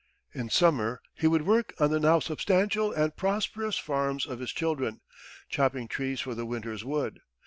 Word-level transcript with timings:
In 0.33 0.49
summer 0.49 0.99
he 1.13 1.27
would 1.27 1.45
work 1.45 1.75
on 1.79 1.91
the 1.91 1.99
now 1.99 2.19
substantial 2.19 2.91
and 2.91 3.15
prosperous 3.15 3.77
farms 3.77 4.25
of 4.25 4.39
his 4.39 4.51
children, 4.51 5.01
chopping 5.47 5.87
trees 5.87 6.19
for 6.19 6.33
the 6.33 6.43
winter's 6.47 6.83
wood. 6.83 7.19